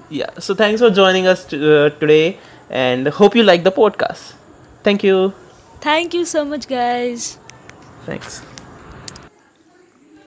yeah. 0.10 0.30
So 0.40 0.54
thanks 0.56 0.82
for 0.82 0.90
joining 0.90 1.28
us 1.28 1.46
t- 1.46 1.58
uh, 1.58 1.90
today, 1.92 2.40
and 2.70 3.08
hope 3.08 3.36
you 3.36 3.44
like 3.44 3.64
the 3.64 3.72
podcast. 3.72 4.34
Thank 4.84 5.04
you. 5.04 5.34
Thank 5.82 6.14
you 6.14 6.26
so 6.26 6.46
much, 6.46 6.68
guys. 6.68 7.38
Thanks. 8.06 8.42